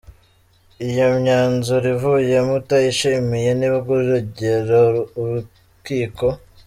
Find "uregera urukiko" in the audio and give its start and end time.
4.01-6.25